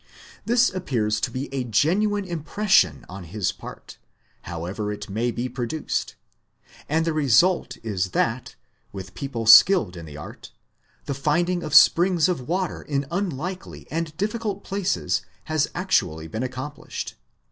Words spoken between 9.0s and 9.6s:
people